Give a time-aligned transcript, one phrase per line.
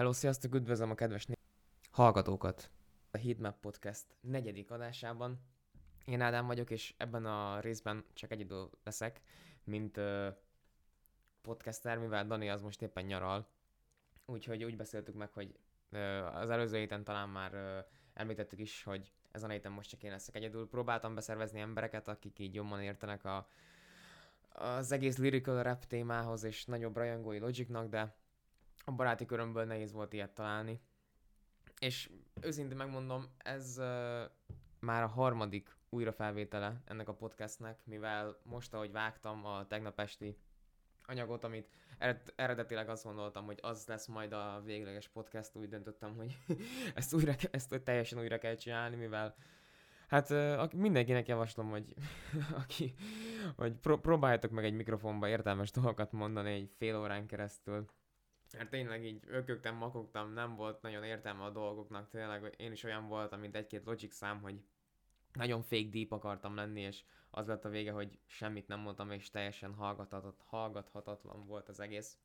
[0.00, 1.38] Hello, sziasztok, üdvözlöm a kedves né-
[1.90, 2.70] hallgatókat!
[3.10, 5.40] A Heatmap Podcast negyedik adásában.
[6.04, 9.20] Én Ádám vagyok, és ebben a részben csak egyedül leszek,
[9.64, 10.26] mint uh,
[11.42, 13.48] podcaster, mivel Dani az most éppen nyaral.
[14.26, 15.58] Úgyhogy úgy beszéltük meg, hogy
[15.92, 20.02] uh, az előző héten talán már uh, említettük is, hogy ezen a héten most csak
[20.02, 20.68] én leszek egyedül.
[20.68, 23.48] Próbáltam beszervezni embereket, akik így jobban értenek a,
[24.48, 28.18] az egész lyrical rap témához, és nagyobb rajongói Logicnak, de
[28.90, 30.80] a baráti körömből nehéz volt ilyet találni.
[31.80, 33.84] És őszintén megmondom, ez uh,
[34.80, 40.38] már a harmadik újrafelvétele ennek a podcastnek, mivel most, ahogy vágtam a tegnap esti
[41.04, 46.16] anyagot, amit ered- eredetileg azt gondoltam, hogy az lesz majd a végleges podcast, úgy döntöttem,
[46.16, 46.36] hogy
[46.94, 49.36] ezt, újra, ezt teljesen újra kell csinálni, mivel
[50.08, 50.32] Hát
[50.72, 51.94] mindenkinek javaslom, hogy,
[52.62, 52.94] aki,
[53.56, 57.84] hogy pró- próbáljátok meg egy mikrofonba értelmes dolgokat mondani egy fél órán keresztül,
[58.56, 63.08] mert tényleg így ökögtem, makogtam, nem volt nagyon értelme a dolgoknak, tényleg én is olyan
[63.08, 64.62] voltam, mint egy-két Logic szám, hogy
[65.32, 69.30] nagyon fake deep akartam lenni, és az lett a vége, hogy semmit nem mondtam, és
[69.30, 72.16] teljesen hallgathatat, hallgathatatlan volt az egész.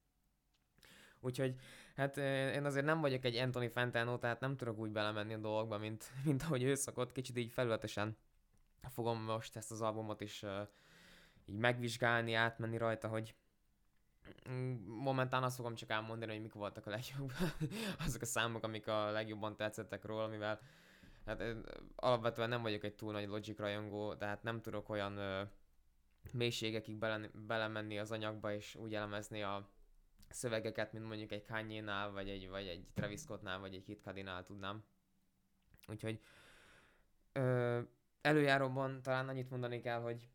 [1.19, 1.55] Úgyhogy,
[1.95, 2.17] hát
[2.55, 6.11] én azért nem vagyok egy Anthony Fantano, tehát nem tudok úgy belemenni a dolgokba, mint,
[6.25, 8.17] mint ahogy ő szokott, kicsit így felületesen
[8.89, 10.67] fogom most ezt az albumot is uh,
[11.45, 13.35] így megvizsgálni, átmenni rajta, hogy
[14.85, 17.31] momentán azt fogom csak elmondani, hogy mik voltak a legjobb,
[18.05, 20.59] azok a számok, amik a legjobban tetszettek róla, mivel
[21.25, 21.43] hát
[21.95, 25.41] alapvetően nem vagyok egy túl nagy Logic rajongó, tehát nem tudok olyan ö,
[26.33, 29.69] mélységekig bele, belemenni az anyagba, és úgy elemezni a
[30.29, 34.43] szövegeket, mint mondjuk egy Kanye-nál, vagy egy, vagy egy Travis Scottnál, vagy egy Kid Cudi-nál
[34.43, 34.83] tudnám.
[35.87, 36.21] Úgyhogy
[37.31, 37.81] ö,
[38.21, 40.29] előjáróban talán annyit mondani kell, hogy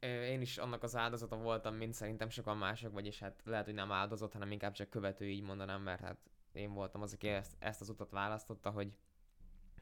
[0.00, 3.92] én is annak az áldozata voltam, mint szerintem sokan mások, vagyis hát lehet, hogy nem
[3.92, 6.18] áldozat, hanem inkább csak követő, így mondanám, mert hát
[6.52, 8.92] én voltam az, aki ezt, ezt az utat választotta, hogy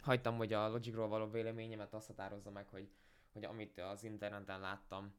[0.02, 2.88] hagytam, hogy a Logicról való véleményemet azt határozza meg, hogy,
[3.32, 5.14] hogy amit az interneten láttam,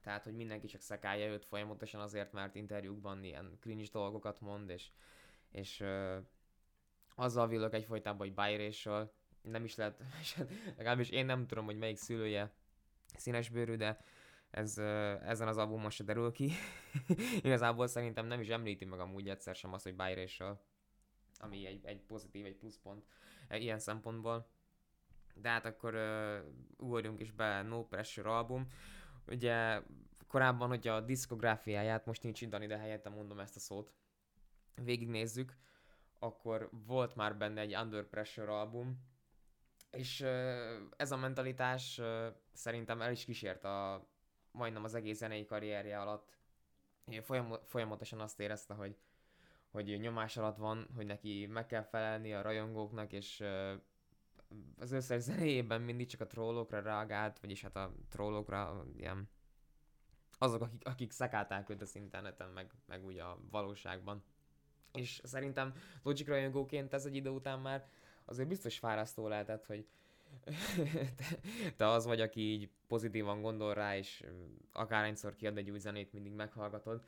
[0.00, 4.90] tehát, hogy mindenki csak szekálja őt folyamatosan azért, mert interjúkban ilyen cringe dolgokat mond, és,
[5.50, 6.16] és uh,
[7.14, 9.12] azzal villog egyfolytában, hogy bájrésről
[9.42, 10.02] nem is lehet,
[10.76, 12.52] legalábbis én nem tudom, hogy melyik szülője
[13.16, 14.00] színesbőrű, de
[14.50, 14.78] ez
[15.22, 16.52] ezen az albumon se derül ki.
[17.42, 20.64] Igazából szerintem nem is említi meg amúgy egyszer sem azt, hogy biracial,
[21.38, 23.04] ami egy, egy pozitív, egy pluszpont
[23.48, 24.48] e, ilyen szempontból.
[25.34, 26.38] De hát akkor uh,
[26.76, 28.68] ugorjunk is be No Pressure album.
[29.26, 29.82] Ugye
[30.26, 33.92] korábban, hogy a diszkográfiáját, most nincs itt de helyette mondom ezt a szót,
[34.82, 35.56] végignézzük,
[36.18, 38.98] akkor volt már benne egy Under Pressure album,
[39.90, 40.20] és
[40.96, 42.00] ez a mentalitás
[42.58, 44.06] szerintem el is kísért a,
[44.50, 46.36] majdnem az egész zenei karrierje alatt.
[47.22, 48.96] Folyam, folyamatosan azt érezte, hogy,
[49.70, 53.44] hogy nyomás alatt van, hogy neki meg kell felelni a rajongóknak, és
[54.78, 59.28] az összes zenéjében mindig csak a trollokra reagált, vagyis hát a trollokra ilyen
[60.38, 64.22] azok, akik, akik szekálták őt az interneten, meg, meg úgy a valóságban.
[64.92, 67.88] És szerintem Logic rajongóként ez egy idő után már
[68.24, 69.86] azért biztos fárasztó lehetett, hogy
[70.44, 70.52] te,
[71.76, 74.24] te az vagy, aki így pozitívan gondol rá, és
[74.72, 77.02] akárhányszor kiad egy új zenét, mindig meghallgatod.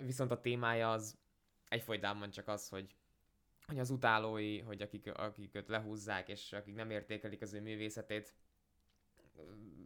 [0.00, 1.18] Viszont a témája az
[1.68, 2.94] egyfolytában csak az, hogy
[3.66, 8.34] hogy az utálói, hogy akik, akik őt lehúzzák, és akik nem értékelik az ő művészetét,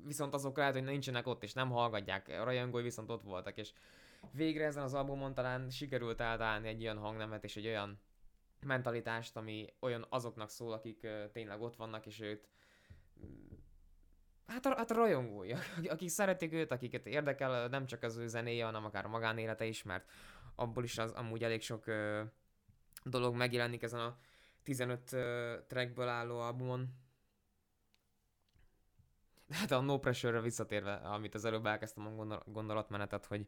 [0.05, 3.73] viszont azok lehet, hogy nincsenek ott, és nem hallgatják, a rajongói viszont ott voltak, és
[4.33, 8.01] végre ezen az albumon talán sikerült átállni egy olyan hangnemet, és egy olyan
[8.65, 12.49] mentalitást, ami olyan azoknak szól, akik tényleg ott vannak, és őt
[14.47, 15.53] hát hát rajongói,
[15.94, 19.83] akik szeretik őt, akiket érdekel nem csak az ő zenéje, hanem akár a magánélete is,
[19.83, 20.11] mert
[20.55, 22.21] abból is az amúgy elég sok uh,
[23.05, 24.19] dolog megjelenik ezen a
[24.62, 25.21] 15 uh,
[25.67, 27.03] trackből álló albumon.
[29.50, 33.47] Hát a No Pressure-re visszatérve, amit az előbb elkezdtem a gondolatmenetet, hogy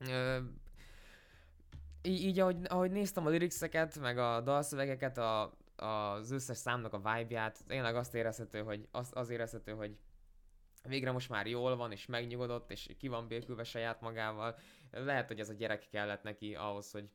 [0.00, 0.38] uh,
[2.02, 6.96] így, így ahogy, ahogy néztem a lirikszeket, meg a dalszövegeket, a, az összes számnak a
[6.96, 9.96] vibe-ját, tényleg azt érezhető, hogy az, az érezhető, hogy
[10.88, 14.58] végre most már jól van, és megnyugodott, és ki van békülve saját magával.
[14.90, 17.10] Lehet, hogy ez a gyerek kellett neki ahhoz, hogy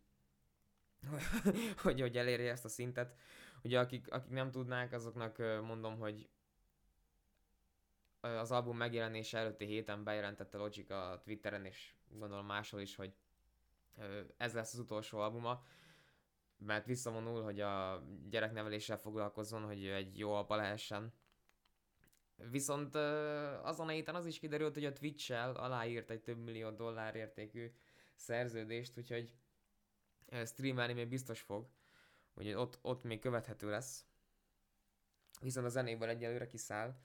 [1.83, 3.15] hogy, hogy elérje ezt a szintet.
[3.63, 6.29] Ugye akik, akik nem tudnák, azoknak mondom, hogy
[8.19, 13.13] az album megjelenése előtti héten bejelentette Logic a Twitteren, és gondolom máshol is, hogy
[14.38, 15.63] ez lesz az utolsó albuma,
[16.57, 21.13] mert visszavonul, hogy a gyerekneveléssel foglalkozzon, hogy egy jó apa lehessen.
[22.36, 22.95] Viszont
[23.63, 27.71] azon a héten az is kiderült, hogy a Twitch-el aláírt egy több millió dollár értékű
[28.15, 29.33] szerződést, úgyhogy
[30.45, 31.69] streamelni még biztos fog,
[32.33, 34.06] hogy ott, ott még követhető lesz.
[35.41, 36.95] Viszont a zenéből egyelőre kiszáll.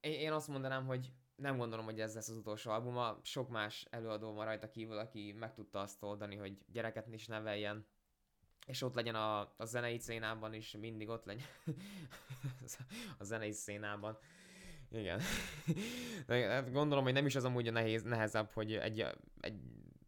[0.00, 3.18] Én azt mondanám, hogy nem gondolom, hogy ez lesz az utolsó albuma.
[3.22, 7.86] Sok más előadó van rajta kívül, aki meg tudta azt oldani, hogy gyereket is neveljen,
[8.66, 11.46] és ott legyen a, a zenei szénában is, mindig ott legyen
[13.18, 14.18] a zenei szénában.
[14.90, 15.20] Igen.
[16.26, 19.06] Hát gondolom, hogy nem is az amúgy a nehéz, nehezebb, hogy egy,
[19.40, 19.60] egy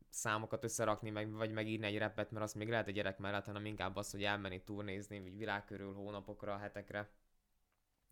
[0.08, 3.66] számokat összerakni, meg, vagy megírni egy repet, mert azt még lehet egy gyerek mellett, hanem
[3.66, 7.10] inkább az, hogy elmenni turnézni, vagy világ körül hónapokra, hetekre.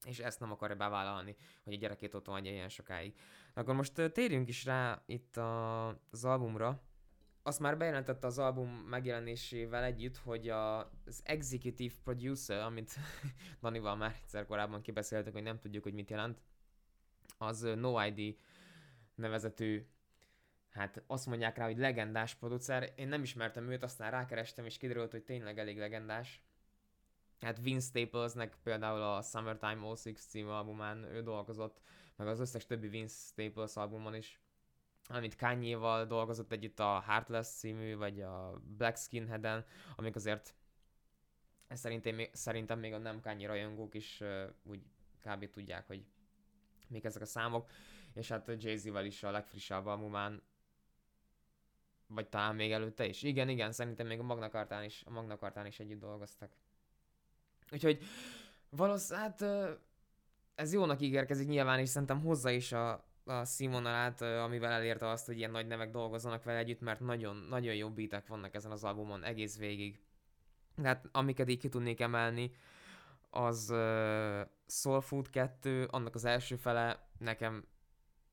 [0.05, 3.14] És ezt nem akarja bevállalni, hogy a gyerekét otthon adja ilyen sokáig.
[3.55, 6.82] Akkor most térjünk is rá itt a, az albumra.
[7.43, 12.94] Azt már bejelentette az album megjelenésével együtt, hogy a, az executive producer, amit
[13.61, 16.41] Danival már egyszer korábban kibeszéltük, hogy nem tudjuk, hogy mit jelent,
[17.38, 18.38] az No ID
[19.14, 19.87] nevezetű
[20.70, 22.93] hát azt mondják rá, hogy legendás producer.
[22.96, 26.43] Én nem ismertem őt, aztán rákerestem, és kiderült, hogy tényleg elég legendás.
[27.41, 31.81] Hát Vince Staplesnek például a Summertime 06 című albumán ő dolgozott,
[32.17, 34.41] meg az összes többi Vince Staples albumon is.
[35.09, 39.65] Amit kanye dolgozott együtt a Heartless című, vagy a Black Skinhead-en,
[39.97, 40.55] amik azért
[41.69, 44.23] szerintem szerintem még a nem Kanye rajongók is
[44.63, 44.83] úgy
[45.21, 45.51] kb.
[45.51, 46.05] tudják, hogy
[46.89, 47.71] még ezek a számok,
[48.15, 50.43] és hát Jay-Z-vel is a legfrissebb albumán
[52.07, 53.23] vagy talán még előtte is.
[53.23, 56.53] Igen, igen, szerintem még a Magna Cartán is, a Magna Cartán is együtt dolgoztak.
[57.72, 58.02] Úgyhogy
[58.70, 59.43] valószínűleg hát
[60.55, 65.37] ez jónak ígérkezik nyilván, és szerintem hozza is a, a színvonalát, amivel elérte azt, hogy
[65.37, 69.25] ilyen nagy nevek dolgozzanak vele együtt, mert nagyon, nagyon jó beatek vannak ezen az albumon
[69.25, 70.00] egész végig.
[70.82, 72.52] Hát amiket így ki tudnék emelni,
[73.31, 77.64] az uh, Soul Food 2, annak az első fele nekem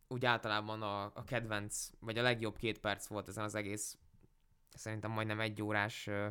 [0.07, 3.97] úgy általában a, a kedvenc, vagy a legjobb két perc volt ezen az egész,
[4.73, 6.27] szerintem majdnem egy órás uh,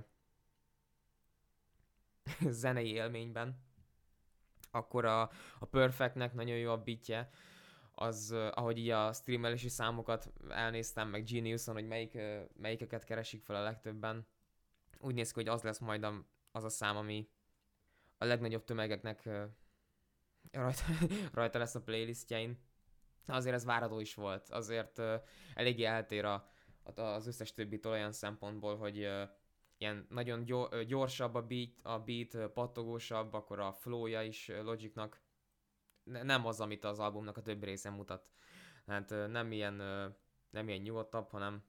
[2.62, 3.64] zenei élményben.
[4.70, 5.23] Akkor a,
[5.58, 7.31] a Perfectnek nagyon jó a bitje,
[7.94, 12.19] az, ahogy így a streamelési számokat elnéztem, meg Geniuson, hogy melyik,
[12.56, 14.26] melyikeket keresik fel a legtöbben,
[15.00, 17.28] úgy néz ki, hogy az lesz majd a, az a szám, ami
[18.19, 19.28] a legnagyobb tömegeknek
[20.52, 20.84] rajta,
[21.32, 22.58] rajta lesz a playlistjein
[23.26, 24.49] azért ez várható is volt.
[24.49, 25.02] Azért
[25.55, 26.49] eléggé eltér a,
[26.94, 29.08] az összes többitől olyan szempontból, hogy
[29.78, 30.44] ilyen nagyon
[30.87, 35.20] gyorsabb a beat, a beat pattogósabb, akkor a flowja is Logicnak
[36.05, 38.28] nem az, amit az albumnak a többi része mutat.
[38.87, 39.75] Hát nem ilyen,
[40.50, 41.62] nem ilyen nyugodtabb, hanem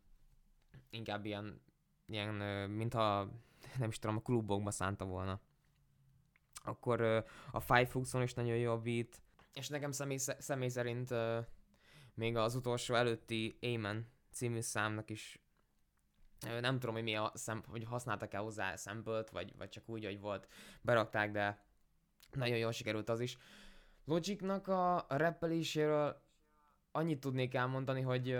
[0.90, 1.62] inkább ilyen,
[2.06, 2.34] ilyen
[2.70, 3.32] mintha
[3.80, 5.42] nem is tudom, a klubokba szánta volna.
[6.64, 7.02] Akkor
[7.52, 9.22] a Five Fuxon is nagyon jó a beat,
[9.54, 11.14] és nekem személy, személy szerint
[12.14, 15.47] még az utolsó előtti Amen című számnak is
[16.62, 20.20] nem tudom, hogy mi a szem, hogy használtak-e hozzá sample vagy, vagy csak úgy, hogy
[20.20, 20.48] volt,
[20.82, 21.66] berakták, de
[22.32, 23.38] nagyon jól sikerült az is.
[24.06, 26.22] Logicnak a rappeléséről
[26.92, 28.40] annyit tudnék elmondani, hogy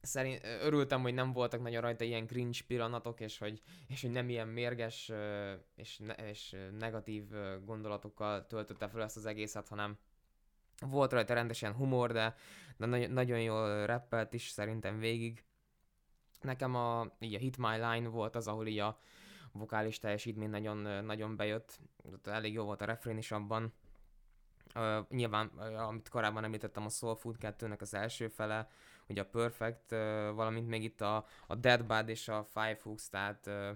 [0.00, 4.28] szerint, örültem, hogy nem voltak nagyon rajta ilyen cringe pillanatok, és hogy, és hogy nem
[4.28, 5.12] ilyen mérges
[5.74, 7.24] és, ne, és negatív
[7.64, 9.98] gondolatokkal töltötte fel ezt az egészet, hanem
[10.80, 12.34] volt rajta rendesen humor, de,
[12.76, 15.47] de nagyon jól rappelt is szerintem végig.
[16.40, 18.98] Nekem a, így a Hit My Line volt az, ahol így a
[19.52, 21.80] vokális teljesítmény nagyon, nagyon bejött.
[22.24, 23.72] Elég jó volt a refrén is abban.
[24.74, 28.68] Uh, nyilván, uh, amit korábban említettem, a Soul Food 2-nek az első fele,
[29.06, 29.98] ugye a Perfect, uh,
[30.34, 33.70] valamint még itt a, a Dead Bad és a Five Hooks, tehát uh,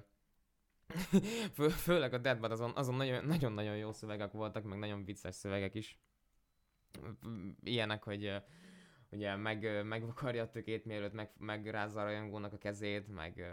[1.55, 5.35] fő, főleg a Dead Bad azon, azon nagyon, nagyon-nagyon jó szövegek voltak, meg nagyon vicces
[5.35, 5.99] szövegek is
[7.63, 8.43] ilyenek, hogy
[9.13, 13.53] ugye meg, megvakarja a tökét, mielőtt meg, megrázza a rajongónak a kezét, meg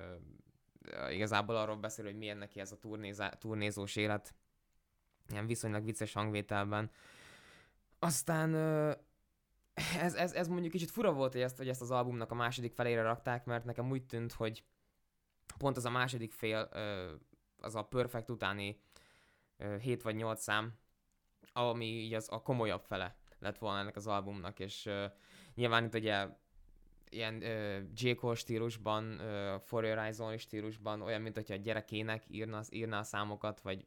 [1.10, 4.34] igazából arról beszél, hogy milyen neki ez a turnézá, turnézós élet,
[5.30, 6.92] ilyen viszonylag vicces hangvételben.
[8.00, 8.56] Aztán
[10.00, 12.74] ez, ez, ez mondjuk kicsit fura volt, hogy ezt, hogy ezt az albumnak a második
[12.74, 14.64] felére rakták, mert nekem úgy tűnt, hogy
[15.58, 16.70] pont az a második fél,
[17.62, 18.82] az a Perfect utáni
[19.60, 20.74] uh, 7 vagy 8 szám,
[21.54, 24.90] ami így az a komolyabb fele lett volna ennek az albumnak, és
[25.60, 26.28] nyilván itt ugye
[27.10, 27.44] ilyen
[27.96, 28.12] J.
[28.36, 33.04] Stílusban, uh, For Your Eyes Only stílusban, olyan, mint hogyha a gyerekének írna, írna a
[33.04, 33.86] számokat, vagy,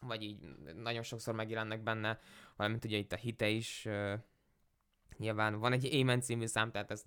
[0.00, 0.38] vagy így
[0.74, 2.18] nagyon sokszor megjelennek benne,
[2.56, 4.12] valamint ugye itt a hite is, uh,
[5.16, 7.06] nyilván van egy Amen című szám, tehát ezt,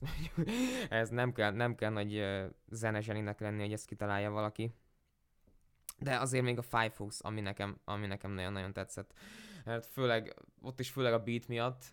[0.89, 2.25] ez nem kell, nem kell nagy
[2.69, 4.75] zenezseninek lenni, hogy ezt kitalálja valaki.
[5.99, 9.13] De azért még a Five ami nekem, ami nekem nagyon-nagyon tetszett
[9.91, 11.83] főleg, ott is főleg a beat miatt,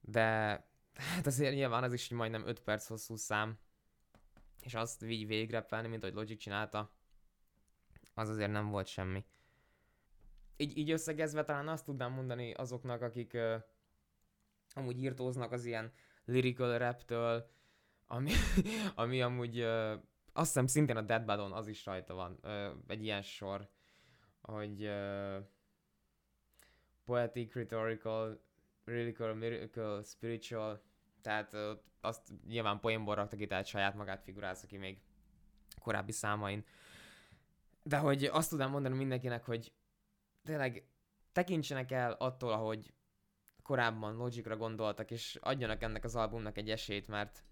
[0.00, 0.64] de
[1.00, 3.58] hát azért nyilván az is hogy majdnem 5 perc hosszú szám,
[4.60, 6.90] és azt így végigrepelni, mint ahogy Logic csinálta,
[8.14, 9.24] az azért nem volt semmi.
[10.56, 13.62] Így, így összegezve talán azt tudnám mondani azoknak, akik uh,
[14.74, 15.92] amúgy írtóznak az ilyen
[16.24, 17.50] lyrical raptől,
[18.06, 18.32] ami,
[18.94, 19.92] ami amúgy uh,
[20.32, 23.68] azt hiszem szintén a Dead Badon az is rajta van, uh, egy ilyen sor,
[24.40, 25.36] hogy uh,
[27.04, 28.40] poetic, rhetorical,
[28.84, 30.82] lyrical, miracle, spiritual,
[31.22, 31.60] tehát uh,
[32.00, 35.00] azt nyilván poénból rakta ki, tehát saját magát figurálsz ki még
[35.80, 36.64] korábbi számain.
[37.82, 39.72] De hogy azt tudnám mondani mindenkinek, hogy
[40.44, 40.84] tényleg
[41.32, 42.92] tekintsenek el attól, ahogy
[43.62, 47.44] korábban Logicra gondoltak, és adjanak ennek az albumnak egy esélyt, mert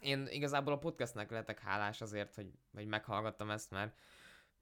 [0.00, 3.98] én igazából a podcastnek lehetek hálás azért, hogy, hogy meghallgattam ezt, mert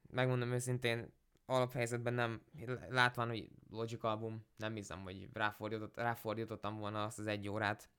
[0.09, 1.13] megmondom őszintén,
[1.49, 2.41] alaphelyzetben nem,
[2.89, 7.89] látván, hogy Logic album, nem hiszem, hogy ráfordított, ráfordítottam volna azt az egy órát.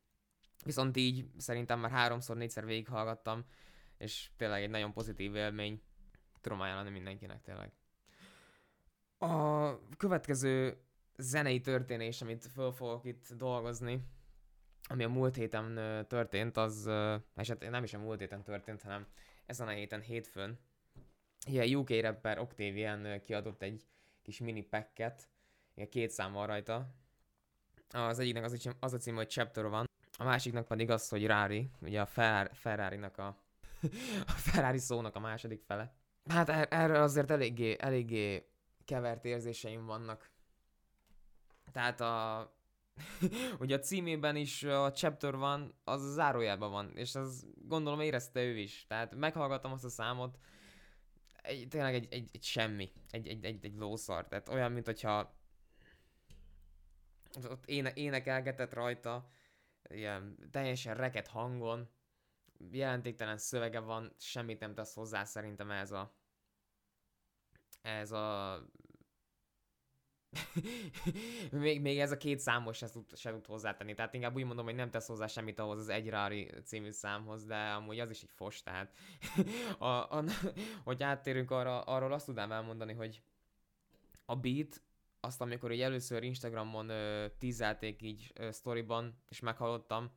[0.64, 3.45] Viszont így szerintem már háromszor, négyszer végighallgattam,
[3.99, 5.83] és tényleg egy nagyon pozitív élmény.
[6.40, 7.73] Tudom ajánlani mindenkinek tényleg.
[9.19, 10.83] A következő
[11.16, 14.04] zenei történés, amit föl fogok itt dolgozni,
[14.88, 15.75] ami a múlt héten
[16.09, 16.90] történt, az,
[17.37, 19.07] és hát nem is a múlt héten történt, hanem
[19.47, 20.59] ezen a héten hétfőn,
[21.52, 23.85] ilyen UK rapper Octavian kiadott egy
[24.23, 25.28] kis mini packet,
[25.75, 26.95] ilyen két szám van rajta.
[27.88, 29.88] Az egyiknek az, az a cím, hogy Chapter van,
[30.19, 32.07] a másiknak pedig az, hogy Rari, ugye a
[32.52, 33.26] Ferrari-nak a,
[34.26, 35.95] a Ferrari szónak a második fele.
[36.28, 38.49] Hát er, erre azért eléggé, eléggé
[38.85, 40.30] kevert érzéseim vannak.
[41.73, 42.45] Tehát a...
[43.61, 48.42] ugye a címében is a chapter van, az a zárójában van, és az gondolom érezte
[48.42, 48.85] ő is.
[48.88, 50.38] Tehát meghallgattam azt a számot,
[51.42, 54.28] egy, tényleg egy, egy, egy semmi, egy, egy, egy, egy lószar.
[54.28, 55.38] Tehát olyan, mint hogyha
[57.49, 59.30] ott éne, énekelgetett rajta,
[59.88, 61.90] ilyen teljesen reket hangon,
[62.70, 66.18] jelentéktelen szövege van, semmit nem tesz hozzá szerintem ez a
[67.82, 68.59] ez a
[71.50, 74.75] még, még ez a két számos se se tud hozzátenni, tehát inkább úgy mondom, hogy
[74.75, 76.12] nem tesz hozzá semmit ahhoz az egy
[76.64, 78.92] című számhoz, de amúgy az is egy fos, tehát
[79.78, 80.25] a, a,
[80.84, 83.22] hogy áttérünk arra, arról azt tudnám elmondani, hogy
[84.25, 84.82] a beat,
[85.20, 90.10] azt amikor így először Instagramon ö, tízelték így ö, storyban, és meghallottam,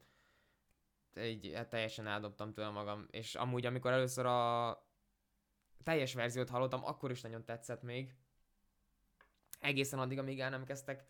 [1.20, 4.77] így hát teljesen eldobtam tőle magam, és amúgy amikor először a
[5.84, 8.15] teljes verziót hallottam, akkor is nagyon tetszett még,
[9.63, 11.05] egészen addig, amíg el nem kezdtek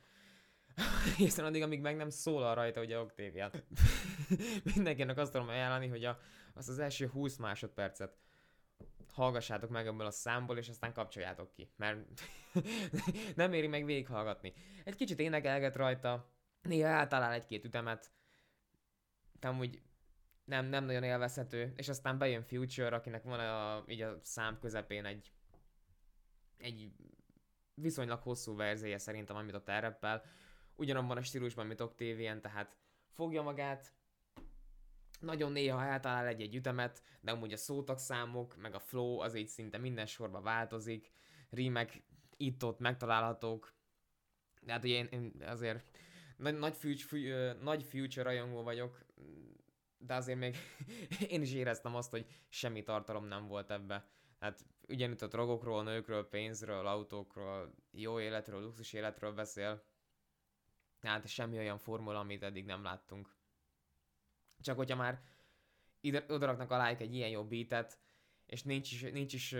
[1.13, 3.51] egészen addig, amíg meg nem szólal rajta ugye Octavian.
[4.75, 6.19] Mindenkinek azt tudom ajánlani, hogy a,
[6.53, 8.17] az az első 20 másodpercet
[9.13, 11.98] hallgassátok meg ebből a számból, és aztán kapcsoljátok ki, mert
[13.36, 14.53] nem éri meg végighallgatni.
[14.83, 16.31] Egy kicsit énekelget rajta,
[16.62, 18.12] néha eltalál egy-két ütemet,
[19.39, 19.81] de amúgy
[20.45, 25.05] nem, nem nagyon élvezhető, és aztán bejön Future, akinek van a, így a szám közepén
[25.05, 25.31] egy,
[26.57, 26.91] egy
[27.74, 30.24] viszonylag hosszú verziója szerintem, amit a terreppel,
[30.75, 32.77] ugyanabban a stílusban, mint Octavian, tehát
[33.08, 33.94] fogja magát,
[35.20, 39.77] nagyon néha eltalál egy-egy ütemet, de amúgy a szótagszámok, meg a flow az így szinte
[39.77, 41.12] minden sorban változik,
[41.50, 42.03] rímek
[42.38, 43.74] itt-ott megtalálhatók,
[44.62, 45.98] de hát ugye én, én azért
[46.38, 49.06] nagy, nagy, future, nagy future rajongó vagyok,
[49.98, 50.58] de azért még
[51.34, 54.10] én is éreztem azt, hogy semmi tartalom nem volt ebbe.
[54.39, 59.83] Hát ugyanitt a drogokról, nőkről, pénzről, autókról, jó életről, luxus életről beszél.
[61.01, 63.35] Hát semmi olyan formula, amit eddig nem láttunk.
[64.59, 65.21] Csak hogyha már
[65.99, 67.99] ide, odaraknak alá egy ilyen jó beatet,
[68.45, 69.55] és nincs is, nincs is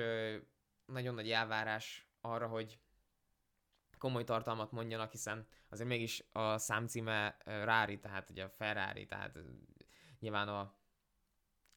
[0.86, 2.80] nagyon nagy elvárás arra, hogy
[3.98, 9.40] komoly tartalmat mondjanak, hiszen azért mégis a számcíme Rári, tehát ugye a Ferrari, tehát
[10.20, 10.82] nyilván a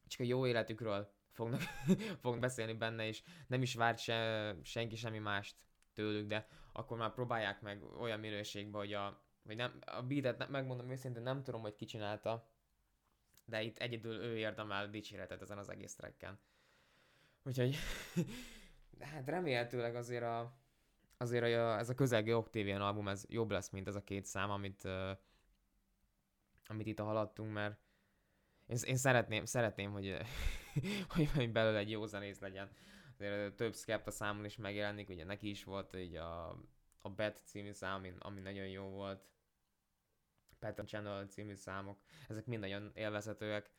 [0.07, 1.61] csak a jó életükről fognak,
[2.23, 5.57] fognak beszélni benne, és nem is várt se, senki semmi mást
[5.93, 10.91] tőlük, de akkor már próbálják meg olyan minőségben, hogy a, vagy nem, a beatet megmondom
[10.91, 12.49] őszintén, nem tudom, hogy ki csinálta,
[13.45, 16.39] de itt egyedül ő érdemel dicséretet ezen az egész trekken.
[17.43, 17.77] Úgyhogy,
[19.01, 20.59] hát remélhetőleg azért a,
[21.17, 24.51] azért a, ez a közelgő Octavian album, ez jobb lesz, mint ez a két szám,
[24.51, 24.89] amit,
[26.67, 27.79] amit itt haladtunk, mert
[28.67, 30.19] én, én szeretném, szeretném, hogy,
[31.09, 32.71] hogy, belőle egy jó zenész legyen.
[33.13, 36.49] Azért több Skepta számon is megjelenik, ugye neki is volt így a,
[37.01, 39.25] a Bet című szám, ami, ami nagyon jó volt.
[40.59, 43.71] Pattern Channel című számok, ezek mind nagyon élvezhetőek.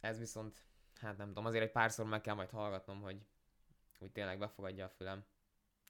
[0.00, 0.64] Ez viszont,
[0.94, 3.26] hát nem tudom, azért egy párszor meg kell majd hallgatnom, hogy
[3.98, 5.24] úgy tényleg befogadja a fülem.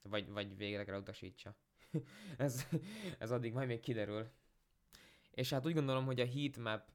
[0.03, 1.57] Vagy, vagy végre utasítsa.
[2.37, 2.69] ez,
[3.19, 4.31] ez addig majd még kiderül.
[5.31, 6.91] És hát úgy gondolom, hogy a heatmap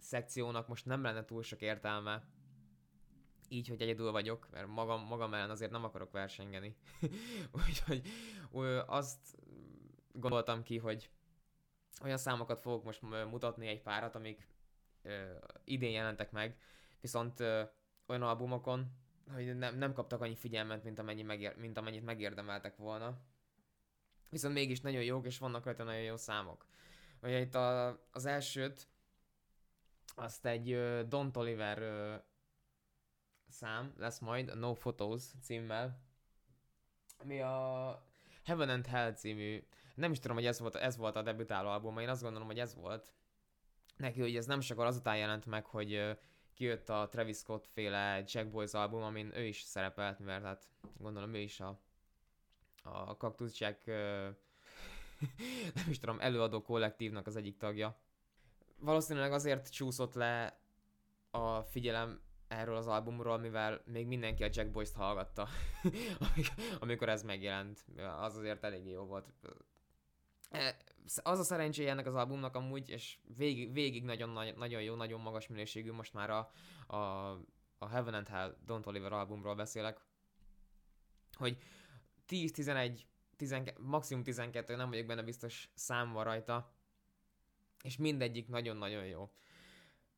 [0.00, 2.24] szekciónak most nem lenne túl sok értelme,
[3.48, 6.76] így, hogy egyedül vagyok, mert magam, magam ellen azért nem akarok versengeni.
[7.66, 8.08] Úgyhogy
[8.86, 9.38] azt
[10.12, 11.10] gondoltam ki, hogy
[12.02, 14.46] olyan számokat fogok most mutatni egy párat, amik
[15.02, 15.32] ö,
[15.64, 16.58] idén jelentek meg,
[17.00, 17.62] viszont ö,
[18.06, 18.92] olyan albumokon,
[19.32, 23.18] hogy nem, nem kaptak annyi figyelmet, mint, amennyi megér, mint amennyit megérdemeltek volna.
[24.28, 26.66] Viszont mégis nagyon jók, és vannak rajta nagyon jó számok.
[27.22, 28.88] Ugye itt a, az elsőt,
[30.20, 32.22] azt egy uh, Don Toliver uh,
[33.48, 36.00] szám lesz majd, a No Photos címmel,
[37.18, 38.02] ami a
[38.44, 41.98] Heaven and Hell című, nem is tudom, hogy ez volt, ez volt a debütáló album,
[41.98, 43.12] én azt gondolom, hogy ez volt.
[43.96, 46.16] Neki, hogy ez nem sokkal azután jelent meg, hogy uh,
[46.54, 51.34] kijött a Travis Scott féle Jack Boys album, amin ő is szerepelt, mert hát gondolom
[51.34, 51.80] ő is a,
[52.82, 53.94] a Cactus Jack uh,
[55.74, 57.98] nem is tudom, előadó kollektívnak az egyik tagja.
[58.80, 60.60] Valószínűleg azért csúszott le
[61.30, 65.48] a figyelem erről az albumról, mivel még mindenki a Jack Boys-t hallgatta,
[66.80, 67.84] amikor ez megjelent.
[67.96, 69.32] Az azért eléggé jó volt.
[70.50, 70.76] E,
[71.22, 75.46] az a szerencséje ennek az albumnak amúgy, és végig, végig nagyon, nagyon jó, nagyon magas
[75.46, 76.50] minőségű, most már a,
[76.86, 77.30] a,
[77.78, 80.00] a Heaven and Hell Don't Oliver albumról beszélek,
[81.36, 81.58] hogy
[82.28, 83.00] 10-11,
[83.36, 86.72] 12, maximum 12, nem vagyok benne biztos szám van rajta,
[87.82, 89.30] és mindegyik nagyon-nagyon jó.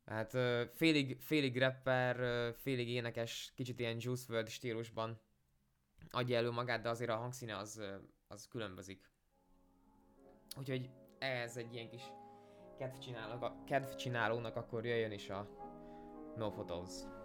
[0.05, 0.31] Hát
[0.75, 2.17] félig, félig rapper,
[2.57, 5.21] félig énekes, kicsit ilyen Juice WRLD stílusban
[6.11, 7.83] adja elő magát, de azért a hangszíne az,
[8.27, 9.11] az különbözik.
[10.59, 12.03] Úgyhogy ez egy ilyen kis
[12.79, 15.49] kedvcsinálónak, kedvcsinálónak akkor jöjjön is a
[16.37, 17.22] No Photos.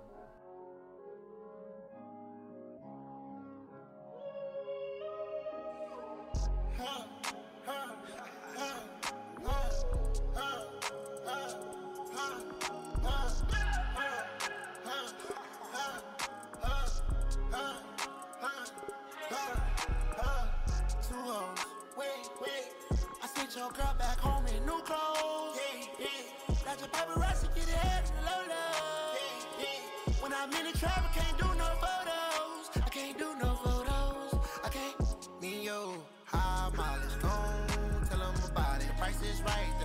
[26.79, 30.13] Like a paparazzi, get ahead in the low low.
[30.21, 32.69] When I'm in the trap, I can't do no photos.
[32.75, 34.39] I can't do no photos.
[34.63, 35.41] I can't.
[35.41, 35.93] Me and you,
[36.25, 37.19] high mileage.
[37.19, 38.87] Don't tell them about it.
[38.89, 39.76] The price is right.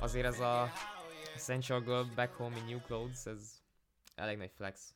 [0.00, 0.72] Azért ez a
[1.34, 3.62] Essential Girl Back Home in New Clothes, ez
[4.14, 4.94] elég nagy flex.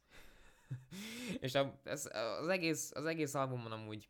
[1.40, 4.09] és a, ez, az, egész, az egész albumon amúgy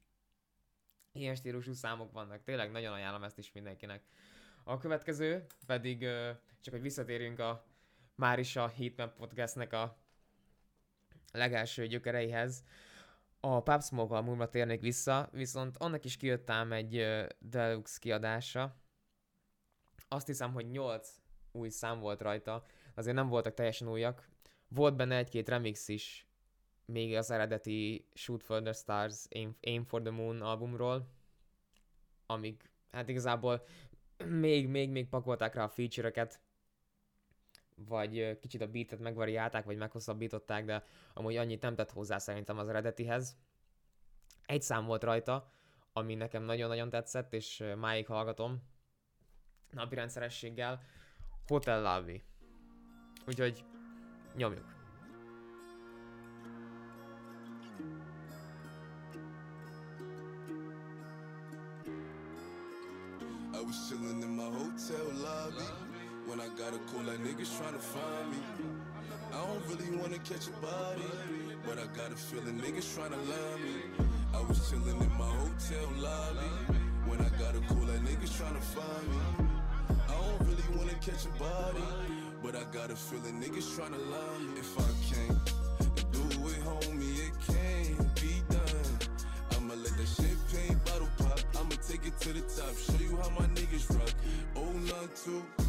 [1.12, 2.42] ilyen stílusú számok vannak.
[2.42, 4.02] Tényleg nagyon ajánlom ezt is mindenkinek.
[4.64, 6.00] A következő pedig,
[6.60, 7.64] csak hogy visszatérjünk a
[8.14, 9.98] már is a Heatmap Podcastnek a
[11.32, 12.64] legelső gyökereihez.
[13.46, 18.76] A Pub Smoke albumra térnék vissza, viszont annak is kijött ám egy uh, deluxe kiadása.
[20.08, 21.10] Azt hiszem, hogy 8
[21.52, 24.28] új szám volt rajta, azért nem voltak teljesen újak.
[24.68, 26.28] Volt benne egy-két remix is,
[26.84, 31.08] még az eredeti Shoot for the Stars, Aim, Aim for the Moon albumról,
[32.26, 33.66] amíg hát igazából
[34.24, 36.40] még, még, még pakolták rá a feature-öket,
[37.74, 40.84] vagy kicsit a beatet megvariálták, vagy meghosszabbították, de
[41.14, 43.36] amúgy annyit nem tett hozzá szerintem az eredetihez.
[44.46, 45.52] Egy szám volt rajta,
[45.92, 48.62] ami nekem nagyon-nagyon tetszett, és máig hallgatom
[49.70, 50.82] napi rendszerességgel,
[51.46, 52.22] Hotel Lavi.
[53.26, 53.64] Úgyhogy
[54.34, 54.83] nyomjuk.
[66.74, 68.38] article like niggas tryna find me.
[69.32, 71.02] I don't really wanna catch a body,
[71.66, 74.06] but I got a feeling niggas tryna lie me.
[74.34, 76.50] I was chillin' in my hotel lobby
[77.06, 79.46] when I got a call like niggas tryna find me.
[80.08, 81.84] I don't really wanna catch a body,
[82.42, 84.58] but I got a feeling niggas tryna lie me.
[84.58, 85.44] If I can't
[86.10, 88.98] do it, homie, it can't be done.
[89.56, 91.38] I'ma let that champagne bottle pop.
[91.56, 94.14] I'ma take it to the top, show you how my niggas rock.
[94.54, 95.63] 092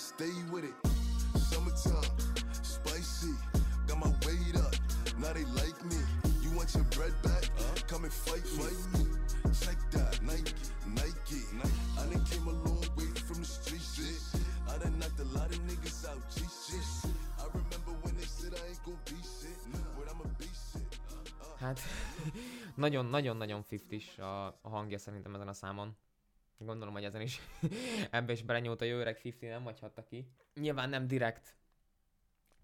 [0.00, 0.74] stay with it.
[1.38, 2.16] Summertime,
[2.62, 3.34] spicy,
[3.86, 4.74] got my weight up.
[5.18, 6.00] Now they like me.
[6.42, 7.44] You want your bread back?
[7.58, 9.04] Uh, Come and fight, fight me.
[9.60, 10.54] check that Nike,
[10.86, 11.42] Nike.
[11.98, 14.20] I done came a long way from the street shit.
[14.68, 16.86] I done knocked a lot of niggas out, shit.
[17.38, 19.58] I remember when they said I ain't gon' be shit,
[19.96, 20.98] but I'm a be shit.
[21.58, 21.80] Hát
[22.84, 25.96] nagyon-nagyon-nagyon 50 a, a hangja szerintem ezen a számon.
[26.64, 27.40] Gondolom, hogy ezen is
[28.10, 30.26] ebbe is belenyúlt a jó öreg 50, nem hagyhatta ki.
[30.54, 31.56] Nyilván nem direkt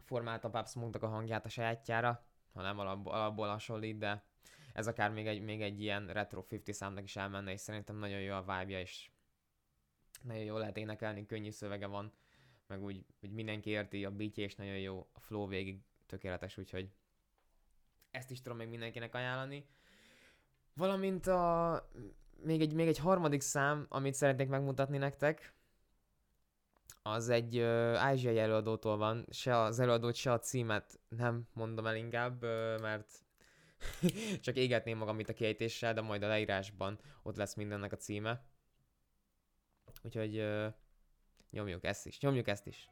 [0.05, 4.25] formálta Pop smoke a hangját a sajátjára, hanem alapból, alapból hasonlít, de
[4.73, 8.21] ez akár még egy, még egy ilyen retro 50 számnak is elmenne, és szerintem nagyon
[8.21, 9.11] jó a vibe és
[10.23, 12.13] nagyon jó lehet énekelni, könnyű szövege van,
[12.67, 16.91] meg úgy, úgy mindenki érti, a beatje és nagyon jó, a flow végig tökéletes, úgyhogy
[18.11, 19.67] ezt is tudom még mindenkinek ajánlani.
[20.75, 21.73] Valamint a,
[22.43, 25.55] még, egy, még egy harmadik szám, amit szeretnék megmutatni nektek,
[27.03, 31.97] az egy uh, ázsiai előadótól van, se az előadót, se a címet nem mondom el
[31.97, 33.25] inkább, uh, mert
[34.45, 38.45] csak égetném magam itt a kiejtéssel, de majd a leírásban ott lesz mindennek a címe.
[40.03, 40.67] Úgyhogy uh,
[41.51, 42.89] nyomjuk ezt is, nyomjuk ezt is.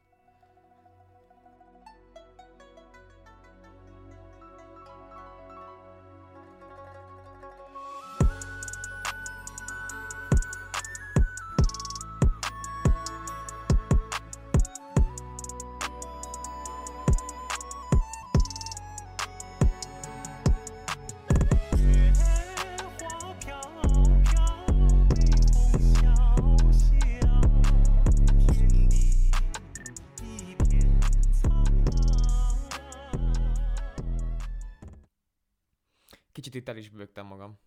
[36.75, 37.59] El is bőgtem magam.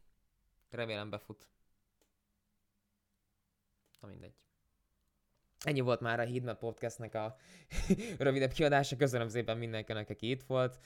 [0.70, 1.46] Remélem befut.
[4.00, 4.34] Na mindegy.
[5.64, 7.36] Ennyi volt már a Hídmet Podcastnek a
[8.18, 8.96] rövidebb kiadása.
[8.96, 10.78] Köszönöm szépen mindenkinek, aki itt volt,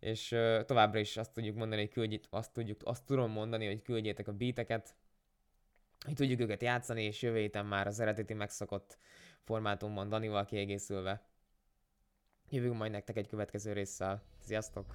[0.00, 3.82] és uh, továbbra is azt tudjuk mondani, hogy küldjét, azt, tudjuk, azt tudom mondani, hogy
[3.82, 4.94] küldjétek a beateket,
[6.04, 8.98] hogy tudjuk őket játszani, és jövő héten már az eredeti megszokott
[9.44, 11.28] formátumban Danival kiegészülve.
[12.50, 14.22] Jövünk majd nektek egy következő résszel.
[14.38, 14.94] Sziasztok!